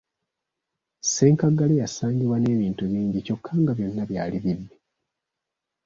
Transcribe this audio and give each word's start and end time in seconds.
Ssenkaggale 1.03 1.73
yasangibwa 1.83 2.37
n’ebintu 2.39 2.81
bingi 2.91 3.19
kyokka 3.25 3.51
nga 3.61 3.71
byonna 3.77 4.03
byali 4.09 4.37
bibbe. 4.43 4.75